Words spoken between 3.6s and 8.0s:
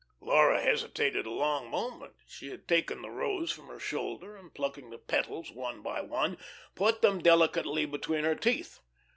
her shoulder, and plucking the petals one by one, put them delicately